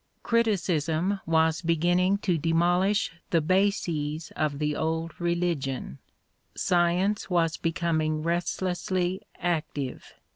[0.23, 5.99] Criticism was beginning to demolish the bases of the Old Religion;
[6.55, 10.15] science was becoming restlessly active.